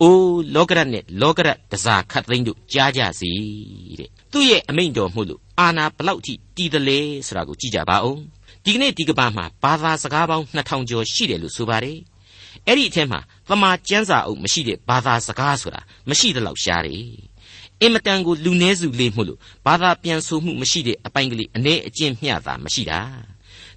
[0.00, 3.30] အိုးလောကရတ်နဲ့လောကရတ်တစားခတ်သိမ်းတို့ကြားကြစီ
[3.98, 8.18] တဲ့သူ့ရဲ့အမိန့်တော်မှုလို့အာနာဘလောက်ထိတည်တယ်လဲဆိုတာကိုကြည့်ကြပါဦး
[8.64, 11.98] ဒီကနေ့ဒီကဘာမှာဘာသာစကားပေါင်း2000ကျော်ရှိတယ်လို့ဆိုပါတယ်
[12.66, 17.04] အဲ့ဒီအထက်မှာသမာကျမ်းစာအုပ်မရှိတဲ့ဘာသာစကားဆိုတာမရှိသလောက်ရှားတယ်
[17.82, 23.00] အင်မတန်ကိုလူနည်းစုလေးမှုလို့ဘာသာပြန်ဆိုမှုမရှိတဲ့အပိုင်းကလေးအ ਨੇ အကျင့်မျှတာမရှိတာ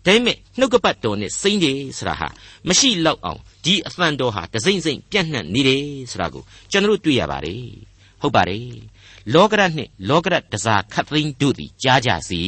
[0.06, 2.28] ဒါပေမဲ့နှုတ်ကပတ်တော်နဲ့စိမ့်တယ်ဆိုတာဟာ
[2.68, 7.64] မရှိလောက်အောင်ဒီအသံတော်ဟာတစိမ့်စိမ့်ပြန့်နှံ့နေတယ်ဆိုတာကိုကျွန်တော်တို့တွေ့ရပါတယ်
[8.22, 8.66] ဟုတ်ပါတယ်
[9.34, 12.42] လောကရနှင့်လောကရတစားခတ်သိမ်းတို့သည်ကြားကြစီ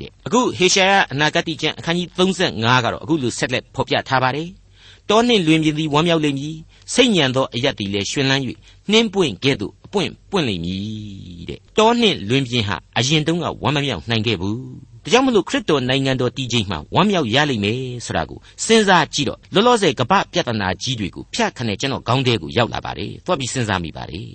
[0.00, 4.48] တဲ့အခုဟေရှာယအနာဂတိကျမ်းအခန်းကြီး35ကတော့အခုလိုဆက်လက်ဖော်ပြထားပါတယ်
[5.10, 6.56] တောနှင့်လွင်ပြင်သည်ဝမ်းမြောက်လိမ့်မည်
[6.94, 8.42] စိတ်ညံသောအရက်သည်လည်းရှင်လန်း၍
[8.90, 24.27] နှင်းပွင့်ကဲ့သို့အပွင့်ပွင့်လိမ့်မည်တဲ့တောနှင့်လွင်ပြင်ဟာအရင်တုန်းကဝမ်းမမြောက်နိုင်ခဲ့ဘူး ဒါကြောင့်မလို့ခရစ်တော်နိုင်ငံတော်တည်ခြင်းမှာဝမ်းမြောက်ရလိမ့်မယ်ဆိုတာကိုစဉ်းစားကြည့်တော့လောလောဆယ်ကပ္ပပြဿနာကြီးတွေကိုဖျက်ခနဲ့ကျွန်တော်ခေါင်းထဲကိုရောက်လာပါတယ်သွားပြီးစဉ်းစားမိပါတယ်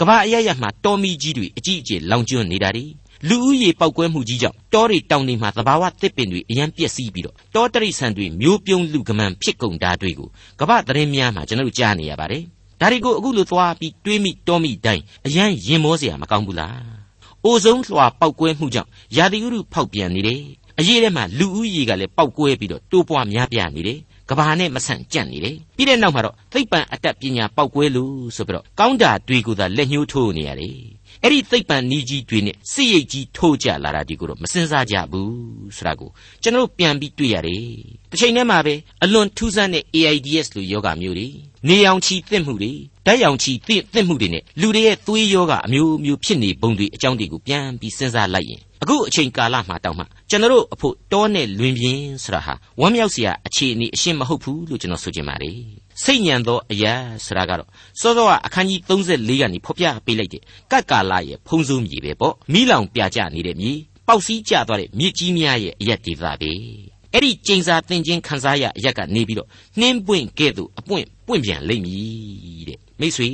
[0.00, 2.84] ကမ္ဘာအရရမှာတော်မီကြီးတွေအကြီးအကျယ်လောင်ကျွမ်းနေတာတွေ
[3.28, 10.28] လူဦးရေပောက်ကွဲမှုကြီးကြောင့်တောတွေတောင်တွေမှာသဘာဝသစ်ပင်တွေအရန်ပျက်စီးပြီးတော့တောတရိษံတွေမျိုးပြုံးလူကမန်ဖြစ်ကုန်တာတွေကို
[10.60, 12.42] ကမ္ဘာသတင်းများမှာကျွန်တော်တို့ကြားနေရပါတယ်
[12.80, 17.03] ဒါတွေကိုအခုလိုသွားပြီးတွေးမိတောမိတိုင်းအရန်ရင်မောเสียမကောင်းဘူးလား
[17.45, 20.41] အိုဆုံးလွှာပောက်ကွဲမှုကြောင့်ရာသီဥတုဖောက်ပြန်နေတယ်
[20.79, 23.99] အရေးထဲမှာလူဦးရေကလည်းပောက်ကွဲပြီးတော့တိုးပွားများပြားနေတယ်
[24.29, 30.77] ကဘာနဲ့မဆန့်ကြံ့နေတယ်ပြီးတဲ့နောက်မှာတော့သိပ္ပံအတတ်ပညာပောက်ကွဲလို့ဆိုပြီးတော့ကောင်းတာတွေကိုသာလက်ညှိုးထိုးနေရတယ်
[31.23, 35.33] အဲ့ဒီသိပ္ပံနီးကြီးတွေနဲ့စိရိတ်ကြီးထိုးကြလာတာဒီကိုတော့မစင်စားကြဘူး
[35.77, 36.09] ဆိုတာကို
[36.41, 37.65] ကျွန်တော်ပြန်ပြီးတွေ့ရတယ်
[38.11, 38.73] တစ်ချိန်တည်းမှာပဲ
[39.03, 41.27] အလွန်ထူးဆန်းတဲ့ AIDS လို့ယောဂမျိုးတွေ
[41.67, 42.73] နေအောင်ချီသင့်မှုတွေ
[43.05, 55.57] ဓာတ်ရောင်ချီသင့်သင့်မှုတွေနဲ့လူတွေရဲ့သွေးယောဂအမျိုးမျိုးဖြစ်နေပုံတွေအကြောင်းတွေကိုပြန်ပြီးစဉ်းစားလိုက်ရင်အခုအချိန်ကာလမှာတောင်းမှကျွန်တော်တို့အဖို့တောနဲ့လွင်ပြင်းဆိုတာဟာဝမ်းမြောက်စရာအခြေအနေအရှင်းမဟုတ်ဘူးလို့ကျွန်တော်ဆိုချင်ပါတယ်
[56.03, 56.93] စိတ်ညံသောအရာ
[57.25, 57.69] ဆိုတာကတော့
[57.99, 63.71] စောစောကအခန်းကြီး34ကနေဖော်ပြပေးလိုက်တဲ့ကတ်ကာလရဲ့ဖုံးစိုးမြေပဲပေါ့မိလောင်ပြကြနေတဲ့မြေ
[64.07, 66.51] ပေါက်စီးကျသွားတဲ့မြေကြီးများရဲ့အရက်ဒေသပဲ
[67.13, 69.47] အဲ့ဒီကျိန်စာသင်ချင်းခန်းစားရအရက်ကနေပြီးတော့
[69.79, 73.29] နှင်းပွင့်ကဲ့သို့အပွင့် ပွင့်ပြန်လိမ့်မည်တဲ့မိတ်ဆွေ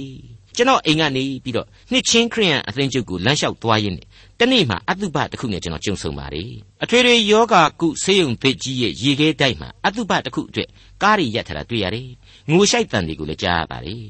[0.56, 4.06] ကျွန်တော်အိမ်ကနေပြီးတော့နှစ်ချင်းခရိယန်အသင်းချုပ်ကိုလမ်းလျှောက်သွားရင်းနဲ့
[4.40, 6.52] တနေ့မှအတုပတစ်ခုနဲ့ကျွန်တော်ကြုံဆုံပါတယ်
[6.84, 10.70] အထွေထွေယောဂကုဆေးရုံသစ်ကြီးရဲ့ရေခဲတိုက်မှာအတုပတစ်ခုအတွက်
[11.04, 12.10] ကားတွေရက်ထတာတွေ့ရတယ်
[12.50, 14.06] ငိုရှိုက်တန်တွေကိုလည်းကြားရပါတယ်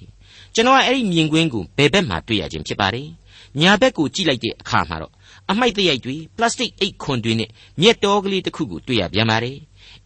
[0.56, 3.08] ကျွန်တော်ကအဲ့ဒီမြင်ကွင်းကိုဘယ်ဘက်မှာတွေ့ရခြင်းဖြစ်ပါတယ်
[3.62, 5.14] ညာဘက်ကိုကြည့်လိုက်တဲ့အခါမှာတော့
[5.50, 7.50] အမိုက်တရိုက်တွေပလတ်စတစ်အိတ်ခွန်တွေနဲ့
[7.82, 9.58] မြက်တော်ကလေးတစ်ခုကိုတွေ့ရပြန်ပါတယ်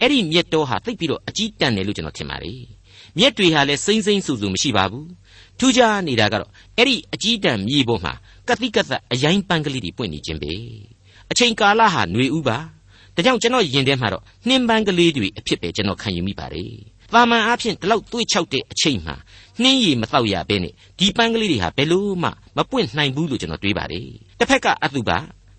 [0.02, 2.75] အဲ့ဒီမြက်တော်ဟာသိပ်ပြီးတော့အကြီးတန်းတယ်လို့ကျွန်တော်ထင်ပါတယ်
[3.20, 5.08] မြက်တွေဟာလည်းစိမ့်စိမ့်ဆူဆူမရှိပါဘူး
[5.60, 8.14] ထူးခြားနေတာကတော့အဲ့ဒီအကြီးတန်းမြေပေါ်မှာ
[8.48, 10.54] ကတိကသက်အရင်ပန်းကလေးတွေပွင့်နေခြင်းပဲ
[11.32, 12.58] အချိန်ကာလဟာຫນွေဥပါ
[13.16, 16.72] ဒါကြောင့်ကျွန်တော်ယင်ထဲမှာတော့နှင်းပန်းကလေးတွေအဖြစ်ပဲကျွန်တော်ခံယူမိပါတယ်
[17.14, 19.16] တာမန်အားဖြင့်ဒီလောက်တွေးချောက်တဲ့အချိန်မှာ
[19.62, 24.08] နှင်းရည်မတော့ရဘဲနဲ့ဒီပန်းကလေးတွေဟာဘယ်လို့မှမပွင့်နိုင်ဘူးလို့ကျွန်တော်တွေးပါတယ်
[24.40, 25.18] တစ်ဖက်ကအတုပါ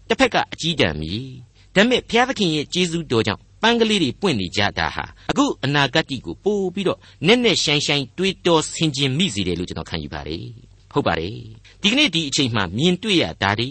[0.09, 1.27] တစ်ဖက်ကအကြီးတန်းမြည်
[1.75, 10.45] ဒါပေမဲ့ဘုရားသခင်ရဲ့ကျေးဇူးတော်ကြောင့်ပန်းကလေးတွေပွင့်နေကြတာဟာအခုအနာဂတ်ကိုပို့ပြီးတော့နက်နက်ရှိုင်းရှိုင်းတွေးတောဆင်ခြင်မိစေတယ်လို့ကျွန်တော်ခံယူပါတယ်
[10.93, 11.37] ဟုတ်ပါတယ်
[11.83, 13.69] ဒီကနေ့ဒီအချိန်မှမြင်တွေ့ရတာဒီ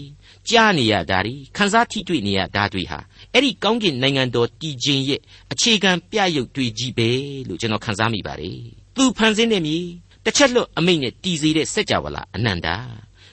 [0.48, 2.98] ကြားနေရတာဒီခန်းစားထိတွေ့နေရတာတွေဟာ
[3.32, 5.20] အဲ့ဒီကောင်းကင်နိုင်ငံတော်တည်ခြင်းရဲ့
[5.52, 7.08] အခြေခံပြရုပ်တွေကြီးပဲ
[7.48, 8.58] လို့ကျွန်တော်ခန်းစားမိပါတယ်
[8.96, 9.78] သူဖန်ဆင်းတဲ့မြေ
[10.24, 12.76] တစ်ချက်လွတ်အမိတ်နဲ့တည်စေတဲ့စัจ java လာအနန္တာ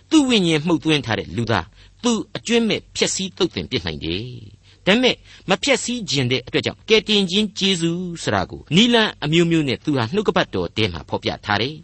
[0.10, 1.68] သူ့ဝိညာဉ်မှုတ်သွင်းထားတဲ့လူသား
[2.04, 4.26] သူအကျွင့်မဲ့ဖြက်စီးတုတ်တင်ပြစ်နိုင်တယ်
[4.88, 5.16] ဒါပေမဲ့
[5.50, 11.78] မဖြက်စီးခြင်းတဲ့အတွက်ကြောင့်ကဲတင်ချင်းဂျေဇူးဆိုတာကိုနီလန်အမျိုးမျိုးနဲ့သူဟာနှုတ်ကပတ်တော်တဲမှာဖော်ပြထားတယ်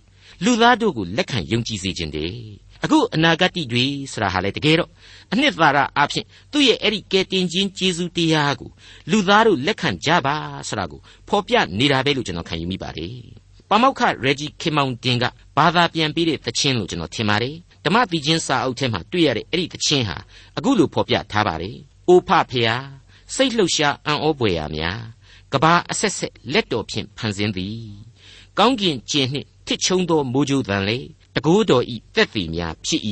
[0.43, 4.89] လူသားတို့ကိုလက်ခံယုံကြည်စေခြင်းတည်းအခုအနာဂတ်တွေဆိုတာဟာလေတကယ်တော့
[5.33, 8.69] အနှစ်သာရအဖြစ်သူ့ရဲ့အဲ့ဒီကဲတင်ချင်းကျေးဇူးတရားကို
[9.11, 10.35] လူသားတို့လက်ခံကြပါ
[10.67, 13.15] ဆိုတာကိုဖော်ပြနေတာပဲလို့ကျွန်တော်ခံယူမိပါတယ်
[13.69, 15.25] ပမောက္ခရဂျီခင်မောင်တင်က
[15.57, 20.17] ဘာသာပြန်ပေးတဲ့သချင်းလို့ကျွန်တော်ထင်ပါတယ်ဓမ္မတိချင်းစာအုပ်ထဲမှာတွေ့ရတဲ့အဲ့ဒီသချင်းဟာ
[20.57, 21.77] အခုလိုဖော်ပြထားပါတယ်
[22.09, 22.85] အိုဖဖျား
[23.35, 24.99] စိတ်လှုပ်ရှားအံ့ဩပွေရာများ
[25.53, 27.79] ကဘာအဆက်ဆက်လက်တော်ဖြင့်ဖန်ဆင်းသည်
[28.57, 30.97] ကောင်းကင်ကျင်နှင့်တစ်ချုံသောမိုးကြိုးတန်လေ
[31.35, 33.01] တကိုးတော်ဤတက်တည်များဖြစ်၏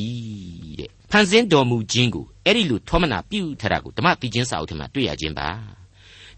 [0.80, 5.50] တဲ့ဖန်ဆင်းတော်မူခြင်းကိုအဲ့ဒီလိုထောမနာပြုထားတာကိုဓမ္မတိချင်းစာအုပ်ထဲမှာတွေ့ရခြင်းပါ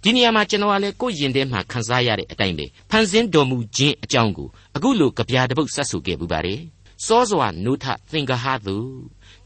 [0.04, 6.62] ဒီနေရာမှာကျွန်တော်ကလည်းကိုယ့်ရင်ထဲမှာခန်းစားရတဲ့အတိုင်းပဲဖန်ဆင်းတော်မူခြင်းအကြောင်းကိုအခုလိုကြပြတပုတ်ဆက်ဆိုခဲ့ပူပါတယ်
[7.06, 8.78] စောစွာနိုးထသင်္ကဟသူ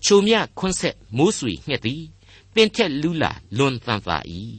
[0.06, 2.02] ချုံမြခွန်းဆက်မိုးဆွေငှက်သည်
[2.54, 4.18] ပင်ထက်လူးလာလွန်တန်ပါ၏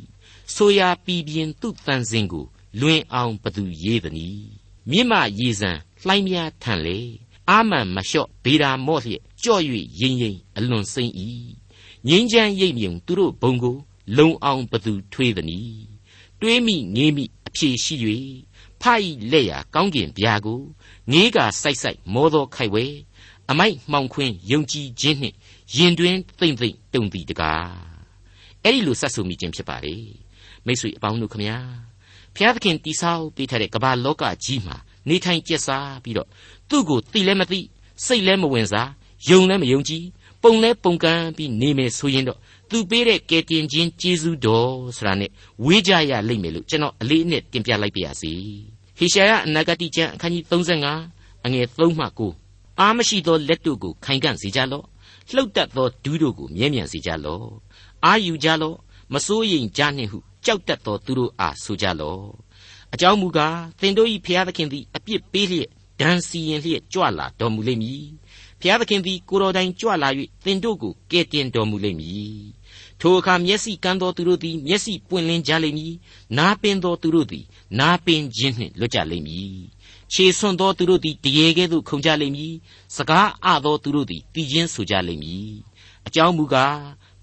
[0.54, 2.46] ဆိုရာပြည်ပြင်းသူ့တန်စင်ကို
[2.80, 4.48] လွင်အောင်ဘသူရေးသနည်း
[4.90, 5.70] မြင့်မရေစံ
[6.07, 6.98] လှိုင်းများထန်လေ
[7.48, 9.62] အာမန်မလျှော့ဗေဒာမော့လျက်ကြော့၍
[10.00, 11.14] ရင်ရင်အလွန်စိမ့်၏
[12.09, 13.76] ငင်းချမ်းရိပ်မြုံသူတို့ဘုံကို
[14.16, 15.61] လုံအောင်ဘသူထွေးသည်နီ
[16.40, 17.94] တွေးမိငေးမိအဖြေရှိ၍
[18.80, 20.61] ဖိုက်လက်ရာကောင်းကင်ဗျာကို
[21.12, 22.85] ငေးကစိုက်စိုက်မောသောခိုက်ဝဲ
[23.50, 25.37] အမိုက်မှောင်ခွင်းယုံကြည်ခြင်းနှင့်
[25.77, 27.72] ရင်တွင်သိမ့်သိမ့်တုံသည်တကား
[28.62, 29.96] အဲ့ဒီလိုဆက်ဆူမိခြင်းဖြစ်ပါလေ
[30.66, 31.59] မိတ်ဆွေအပေါင်းတို့ခမညာ
[32.37, 34.77] ဖျားသခင်တိဆောက်ပေးထားတဲ့ကမ္ဘာလောကကြီးမှာ
[35.09, 36.29] နေထိုင်ကျက်စားပြီးတော့
[36.70, 37.61] သူ့ကိုသိလည်းမသိ
[38.05, 38.90] စိတ်လည်းမဝင်စား
[39.29, 40.05] ယုံလည်းမယုံကြည်
[40.42, 42.38] ပုံလဲပုံကန်းပြီးနေမယ်ဆိုရင်တော့
[42.70, 45.31] သူပေးတဲ့ကယ်တင်ခြင်းကျေးဇူးတော်ဆိုတာနဲ့
[45.64, 48.33] ဝေးကြရလိမ့်မယ်လို့ကျွန်တော်အလေးအနက်တင်ပြလိုက်ပါရစေ
[48.98, 50.44] ဟေရှာယအနာဂတိကျမ်းအခန်းကြီး
[50.90, 52.07] 35အငယ်3မှ
[52.42, 54.85] 9အားမရှိသောလက်တို့ကိုခိုင်ခံ့စေကြလော့
[55.32, 57.48] လှုပ်တတ်သောဒူးတို့ကိုမြဲမြံစေကြလော့
[58.04, 58.76] အာယူကြလော့
[59.12, 62.24] မစိုးရိမ်ကြနှင့်ဟုကြောက်တတ်သောသူတို့အားဆိုကြလော့
[62.94, 65.68] အကြောင်းမူကားသင်တို့၏ဖျားသခင်သည်အပြစ်ပေးလျက်
[66.00, 68.06] ဒဏ်စီရင်လျက်ကြွလာတော်မူလိမ့်မည်
[68.60, 70.08] ဖျားသခင်သည်ကိုတော်တိုင်ကြွလာ၍
[70.44, 72.38] သင်တို့ကိုကယ်တင်တော်မူလိမ့်မည်
[73.00, 75.94] ထိုအခါမျက်စိကန်းသောသူတို့သည်မျက်စိပွင့်လင်းကြလိမ့်မည်
[76.38, 77.44] နားပင်သောသူတို့သည်
[77.78, 79.58] နားပင်ခြင်းနှင့်လွတ်ကြလိမ့်မည်
[80.12, 82.54] ခြေဆွံ့သောသူတို့သည်တရေကဲ့သို့ခုန်ကြလိမ့်မည်
[82.96, 85.52] စကားအသောသူတို့သည်တည်ခြင်းဆိုကြလိမ့်မည်
[86.06, 86.78] အကြောင်းမူကား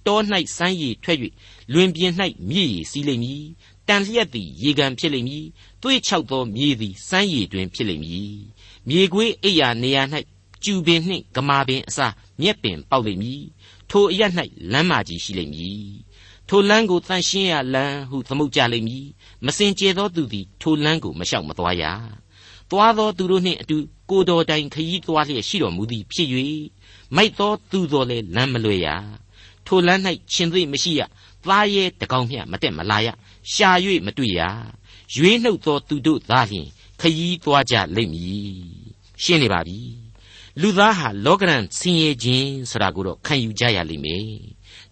[0.06, 0.20] တော၌
[0.56, 1.18] စမ်းရည်ထွက်၍
[1.74, 2.14] လွင်ပြင်၌
[2.50, 3.44] မြည်ရည်စီးလိမ့်မည်
[3.88, 5.46] တန်လျက်သည်ရေကန်ဖြစ်လိမ့်မည်
[5.82, 8.36] သွေးချောက်သောမြေသည်စမ်းရည်တွင်ဖြစ်လိမ့်မည်
[8.88, 10.04] မြေခွေးအိယာနေရာ၌
[10.64, 13.44] ကျူပင်နှင့်ဂမာပင်အစားမြက်ပင်ပေါက်လိမ့်မည်
[13.90, 14.22] ထိုအရ၌
[14.72, 15.86] လမ်းမကြီးရှိလိမ့်မည်
[16.50, 19.06] ထိုလမ်းကိုတန်ရှင်းရလမ်းဟုသမုတ်ကြလိမ့်မည်
[19.46, 21.84] မစင်ကြဲသောသူသည်ထိုလမ်းကိုမလျှောက်မသွားရ
[22.72, 23.78] သွားသောသူတို့နှင့်အတူ
[24.10, 26.28] ကိုတော်တိုင်ခရီးသွားလျက်ရှိတော်မူသည်ဖြစ်၍
[27.16, 28.88] မိုက်သောသူတော်လည်းလမ်းမလွဲရ
[29.66, 30.02] ထိုလမ်း၌
[30.34, 31.02] ရှင်သိမရှိရ
[31.44, 33.08] သားရဲတကောင်မျှမတက်မလာရ
[33.52, 33.70] ရှာ၍
[34.06, 34.42] မတွေ့ရ
[35.16, 36.68] ရွေးနှုတ်သောသူတို့သာလျှင်
[37.02, 38.54] ခရီးသွားကြလိမ့်မည်
[39.24, 39.80] ရှင်းနေပါပြီ
[40.62, 44.26] လူသားဟာလောကရန်ဆင်းရဲခြင်းဆိုတာကိုတော့ခံယူကြရလိမ့်မယ်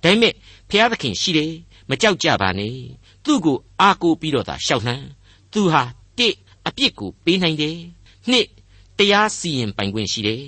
[0.03, 0.33] ဒါပေမဲ့
[0.69, 1.53] ဘုရားသခင်ရှိတယ်
[1.89, 2.75] မကြောက်ကြပါနဲ့
[3.25, 5.05] သူ့ကိုအားကိုးပြီးတော့သာရှောက်လှမ်း
[5.53, 5.98] သူဟာတစ်အ
[6.79, 7.77] ပြစ်ကိုပေးနိုင်တယ်
[8.29, 8.47] နှစ်
[8.97, 10.43] တရားစီရင်ပိုင်ခွင့်ရှိတယ်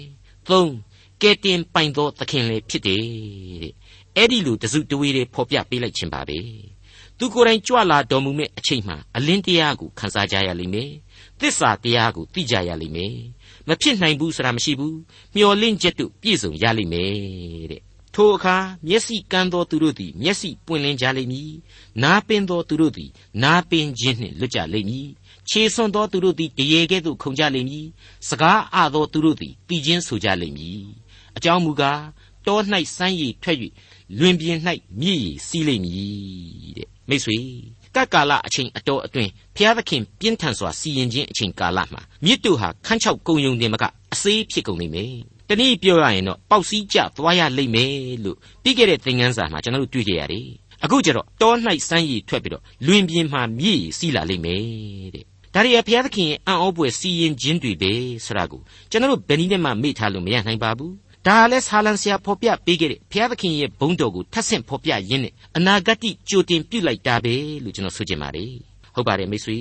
[0.50, 0.72] သုံး
[1.22, 3.04] ကဲတင်ပိုင်သောသခင်လည်းဖြစ်တယ်
[3.64, 3.74] တဲ့
[4.16, 6.40] အဲ့ဒီလိုတစုတဝေးတွေဖော်ပြပေးလိုက်ခြင်းပါပဲ
[7.18, 10.92] သူကိုယ်တိုင်ကြွလာတော်မူမဲ့အချိန်မှာအလင်းတရားကိုခန်းစားကြရလိမ့်မယ်
[11.40, 13.16] သစ္စာတရားကိုသိကြရလိမ့်မယ်
[13.68, 14.98] မဖြစ်နိုင်ဘူးဆိုတာမရှိဘူး
[15.36, 17.12] မျော်လင့်ချက်တို့ပြည့်စုံရလိမ့်မယ်
[17.72, 17.82] တဲ့
[18.16, 21.52] ထိုအခါမျက်စိကန်းသောသူတို့သည်မျက်စိပွင့်လင်းကြလိမ့်မည်
[22.04, 23.10] နားပင်သောသူတို့သည်
[23.44, 25.10] နားပင်ခြင်းနှင့်လွတ်ကြလိမ့်မည်
[25.50, 27.88] ခြေဆွံ့သောသူတို့သည်တရေကဲ့သို့ခုန်ကြလိမ့်မည်
[28.28, 30.84] စကားအသောသူတို့သည်တည်ခြင်းဆိုကြလိမ့်မည်
[31.38, 32.02] အကြောင်းမူကား
[32.48, 32.60] တော၌
[32.96, 33.58] စမ်းရည်ထွက်၍
[34.20, 34.58] လွင်ပြင်၌
[35.02, 37.38] မြည်ရည်စီးလိမ့်မည်တဲ့မိတ်ဆွေ
[37.96, 45.16] ကပ်ကာလအချိန်အတော်အတွင်းဘုရားသခင်ပြင်းထန်စွာစီရင်ခြင်းအချိန်ကာလမှာမြစ်တို့ဟာခန်းချောက်ကုံယုံတင်မကအစေးဖြစ်ကုန်နေမယ်
[45.50, 50.48] တနည်းပြောရရင်တော့ပေါက်စည်းကျသွားရလိမ့်မယ်လို့ပြီးခဲ့တဲ့သင်ခန်းစာမှာကျွန်တော်တို့တွေ့ကြရတယ်
[50.84, 51.54] အခုကျတော့တော၌
[51.88, 55.26] စမ်းရည်ထွက်ပြီးတော့လွင်ပြင်မှာမြည်ရည်စီးလာလိမ့်မယ်တဲ့
[55.56, 57.92] ဒါရီဘုရားသခင်ရဲ့အံ့ဩဖွယ်စီရင်ခြင်းတွေပဲ
[58.26, 58.62] ဆိုတာကို
[58.92, 60.94] ကျွန်တော်တို့ဘယ်နည်းနဲ့မှမေ့ထားလို့မရနိုင်ပါဘူး
[61.28, 65.98] ဒါလည်းဆာလံဆရာဖော်ပြပေးခဲ့တဲ့ဘုရားသခင်ရဲ့ဘုန်းတော်ကိုထပ်ဆင့်ဖော်ပြရင်းနဲ့အနာဂတ်
[66.30, 68.54] ကြိုတင်ပြုလိုက်တာပဲလို့ကျွန်တော်ဆိုချင်ပါတယ်
[68.96, 69.60] ဟုတ်ပါတယ်မိတ်ဆွေ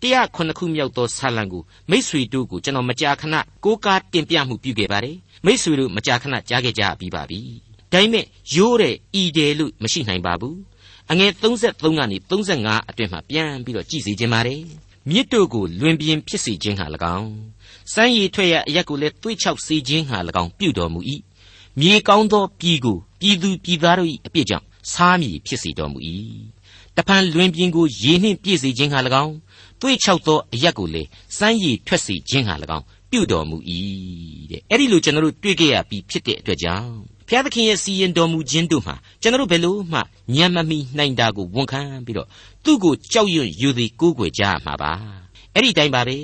[0.00, 7.40] တရားခုနှစ်ခုမြောက်သောဆာလံကိုမိတ်ဆွေတို့ကိုကျွန်တော်မကြာခဏကိုးကားတင်ပြမှုပြုခဲ့ပါတယ်မိတ်ဆွေတို့မကြာခဏကြားခဲ့ကြပြီးပါပြီ
[7.92, 10.58] ဒါပေမဲ့ရိုးတဲ့ဤတယ်လို့မရှိနိုင်ပါဘူး
[11.10, 14.62] အငယ်33ကနေ35အတွင်မှပြန်ပြီးတော့ကြည်စီခြင်းပါတယ်
[15.10, 16.86] မြစ်တို့ကိုလွင်ပြင်ဖြစ်စေခြင်းဟာ၎
[17.16, 17.30] င်း
[17.92, 21.00] စမ်းရည်ထွက်ရအရက်ကိုလည်းသွေးချောက်စေခြင်းဟာ၎င်းပြုတော်မူ၏
[21.80, 25.98] မြေကောင်းသောပြည်ကိုပြည်သူပြည်သားတို့၏အပြစ်ကြောင့်စားမည်ဖြစ်စေတော်မူ၏
[26.96, 29.34] တဖန်လွင်ပြင်ကိုရေနှင့်ပြည့်စေခြင်းဟာ၎င်း
[29.80, 33.56] သွေးချောက်သောအရက်ကိုလည်းစမ်းရည်ထွက်စေခြင်းဟာ၎င်းပြုတော်မူ၏
[34.50, 40.00] တဲ့အဲ့ဒီလိုကျွန်တော်တို့တွေ့ကြရပြီးဖြစ်တဲ့အတွက်ကြောင့် ဖျားသခင်ရဲ့စီရင်တော်မူခြင်းတို့မှာကျွန်တော်တို့ဘယ်လို့မှ
[40.34, 42.28] ညံမမီနိုင်တာကိုဝန်ခံပြီးတော့
[42.64, 44.92] သူ့ကိုကြောက်ရွံ့ယူသည်ကိုးကွယ်ကြရမှာပါ
[45.54, 46.16] အဲ့ဒီတိုင်းပါပဲ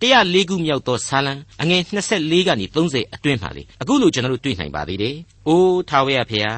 [0.00, 5.16] 104ခုမြောက်သောဇာလံအငယ်24ကနေ30အတွင်းမှာလေအခုလိုကျွန်တော်တို့တွေ့နိုင်ပါသေးတယ်။
[5.48, 6.54] အိုးထာဝရဖေဟာ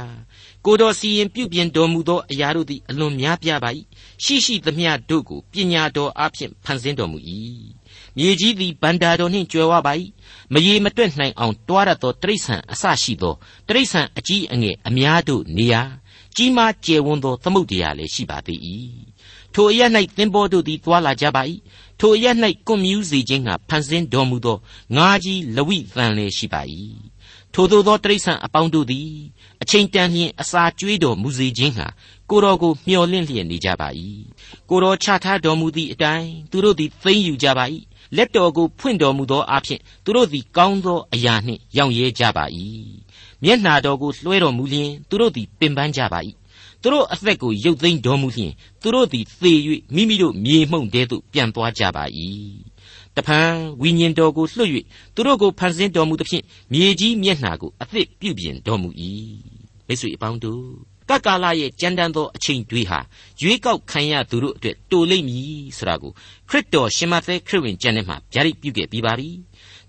[0.64, 3.70] ကိုတော်စီရင်ပြုပြင်တော်မူသောအရာတို့သည်အလွန်များပြားပါ၏
[4.24, 7.18] ရှိရှိသမျှတို့ကိုပညာတော်အဖျင်ဖန်ဆင်းတော်မူ၏
[8.18, 9.92] မြေကြီးသည်ဗန္တာတော်နှင့်ကြွယ်ဝပါ၏
[10.52, 13.34] မရေမတွက်နိုင်အောင်တွားရသောတိရစ္ဆာန်အဆရှိသော
[13.68, 15.82] တိရစ္ဆာန်အကြီးအငယ်အများတို့နေရာ
[16.36, 18.60] ကြီးမားကျယ်ဝန်းသောသမုဒ္ဒရာလည်းရှိပါသေး၏
[19.54, 19.80] ထိုအရ၌
[20.16, 21.42] သင်္ဘောတို့သည်သွာလာကြပါ၏
[22.00, 22.26] ထိုအရ၌
[22.66, 24.58] ကွန်မြူးစေခြင်းကဖန်ဆင်းတော်မူသော
[24.96, 26.62] ငါးကြီးလဝိသန်လည်းရှိပါ၏
[27.54, 29.08] ထိုသို့သောတိရစ္ဆာန်အပေါင်းတို့သည်
[29.62, 31.86] အချိန်တန်လျင်အစာကျွေးတော်မူစေခြင်းဟာ
[32.30, 33.88] ကိုတော်ကိုမျှော်လင့်လျက်နေကြပါ၏
[34.68, 37.64] ကိုတော်ချထားတော်မူသည့်အတိုင်းသူတို့သည်သိမ့်ယူကြပါ၏
[38.16, 42.44] လက်တော်ကိုဖွင့်တော်မူသောအဖြစ်သူတို့သည်ကောင်းသောအရာနှင့်ရောင်ရဲကြပါ၏
[43.42, 46.20] မျက်နာတော်ကိုလွှဲတော်မူလျင်သူတို့သည်ပင်ပန်းကြပါ၏
[46.82, 49.52] သူတို့အသက်ကိုရုပ်သိမ်းတော်မူလျင်သူတို့သည်သေ၍
[49.94, 52.04] မိမိတို့မြေမှုန့်တဲသို့ပြန်သွားကြပါ၏
[53.16, 53.50] တဖန်
[53.82, 54.70] ဝိညာဉ်တော်ကိုလွှတ်၍
[55.14, 58.88] သူတို့ကိုဖန်ဆင်းတော်မူသဖြင့်မြေကြီးမျက်နှာကိုအသစ်ပြုပြင်တော်မူ၏
[59.86, 63.00] မိတ်ဆွေအပေါင်းတို့ ကကာလရဲ့ကြမ်းတမ်းသောအချိန်တွေဟာ
[63.40, 66.12] ရွေးကောက်ခံရသူတို့အတွက်တိုလိမ့်မည်ဆိုတာကို
[66.48, 69.28] ခရစ်တော်ရှင်မသက်ခရစ်ဝင်ကျမ်းထဲမှာဗျာဒိတ်ပြုခဲ့ပြီးပါပြီ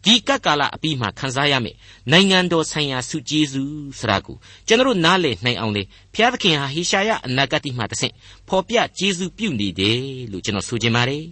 [0.04, 1.76] ဒီကပ်ကာလအပြီးမှာခန်းစားရမယ်
[2.12, 4.36] နိုင်ငံတော်ဆိုင်ရာစုကျေးဇူးဆိုတာကို
[4.68, 8.14] ကျွန်တော်နားလည်နိုင်အောင်လေဘုရားသခင်ဟာဟေရှာယအနာဂတ်မှာတဆင့်
[8.48, 10.00] ဖော်ပြကျေးဇူးပြုနေတယ်
[10.32, 11.26] လို့ကျွန်တော်ဆိုချင်ပါတယ်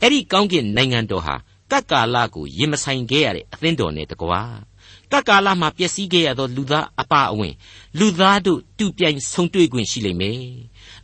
[0.00, 1.34] အဲ့ဒီကောင်းကင်နိုင်ငံတော်ဟာ
[1.70, 4.40] ကပ်ကာလကိုရင်မဆိုင်ခဲ့ရတဲ့အသင်းတော်နဲ့တကွာ
[5.12, 7.54] ကပ်ကာလမှာပျက်စီးခဲ့ရသောလူသားအပအဝင်
[7.98, 10.42] လူသားတို့တူပြိုင်ဆုံတွေ့ခွင့်ရှိလိမ့်မယ်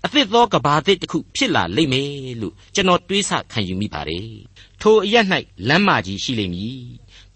[0.05, 4.29] အသစ်သောကဘာသစ်တစ်ခုဖြစ်လာလိမ့်မယ်လို့ကျွန်တော်တွေးဆခံယူမိပါတယ်
[4.83, 5.15] ထိုအရ၌
[5.69, 6.83] လမ်းမကြီးရှိလိမ့်မည်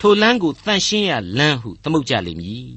[0.01, 2.69] ထိုလမ်းကိုတန့်ရှင်းရလမ်းဟုသမုတ်ကြလိမ့်မည်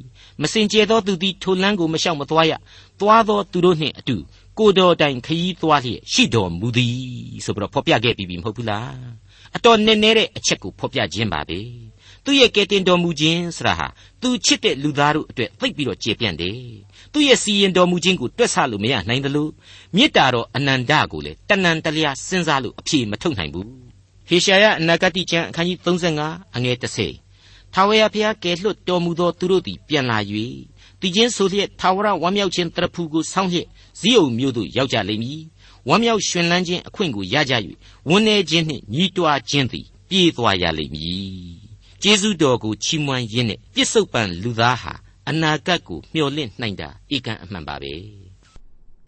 [0.42, 2.54] မစင်ကြဲသောသူသည်ထိုလမ်းကိုမလျှောက်မသွားရ
[3.00, 4.16] သွားသောသူတို့နှင့်အတူ
[4.60, 6.98] ကိုတော်တိုင်ခရီးသွားလျက်ရှိတော်မူသည်
[7.46, 8.98] ဆိုပြီးတော့ဖော်ပြခဲ့ပြီးပြီမဟုတ်ဘူးလား
[9.56, 11.60] အတော်နည်းနည်းတဲ့အချက်ကိုဖော်ပြခြင်းပါပဲ
[12.26, 13.88] သူ့ရဲ့ကဲတင်တော်မူခြင်းဆိုတာဟာ
[14.22, 16.58] သူချစ်တဲ့လူသားတို့အတွက်သိပ်ပြီးတော့ကျေပြန့်တယ်
[17.14, 19.48] သူ့ရဲ့စီရင်တော်မူခြင်းကိုတွက်ဆလို့မရနိုင်သလို
[19.96, 23.68] မေတ္တာတော်အနန္တကိုလည်းတဏ္ဍတလျာစဉ်းစားလို့အပြေမထုတ်နိုင်ဘူး
[24.30, 26.78] ဟေရှာယအနာဂတိကျမ်းအခန်းကြီး35အငယ်
[27.24, 30.18] 30ထာဝရဘုရားကယ်လွတ်တော်မူသောသူတို့သည်ပြန်လာ၍
[31.00, 33.68] တည်ခြင်းဆိုလျက်ထာဝရဝမ်းမြောက်ခြင်းတရဖူကိုဆောင်းလျက်
[34.00, 35.42] ဇိအုံမြို့သို့ရောက်ကြလိမ့်မည်
[35.88, 37.54] ဝမ်းမြောက်ရွှင်လန်းခြင်းအခွင့်ကိုရကြ၍
[38.10, 41.55] ဝန်းနေခြင်းနှင့်ညီးတွားခြင်းသည်ပြေးသွားရလိမ့်မည်
[42.08, 44.94] ကျေးဇူးတော်ကိုချီးမွမ်းရင်းနဲ့ပြစ္ဆုတ်ပံလူသားဟာ
[45.30, 47.94] အနာဂတ်ကိုမျှော်လင့်နိုင်တာဧကန်အမှန်ပါပဲ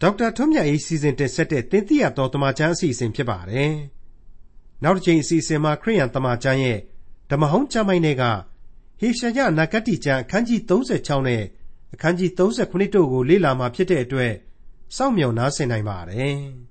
[0.00, 3.72] ဒေါက်တာထွန်းမြတ်အေးစီစဉ်တင်ဆက်တဲ့တင်ပြတော်တမချန်းအစီအစဉ်ဖြစ်ပါတယ်
[4.82, 6.78] နောက်တစ်ချိန်အစီအစဉ်မှာခရိယန်တမချန်းရဲ့
[7.30, 8.24] ဓမ္မဟောင်းကျမ်းပိုင်းတွေက
[9.00, 11.42] ဟေရှာယနဂတိကျမ်းအခန်းကြီး36နဲ့
[11.94, 14.32] အခန်းကြီး39တို့ကိုလေ့လာမှာဖြစ်တဲ့အတွက်
[14.96, 16.38] စောင့်မျှော်နားဆင်နိုင်ပါတယ်။